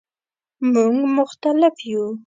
مونږ 0.71 0.97
مختلف 1.17 1.63
یو 1.91 2.05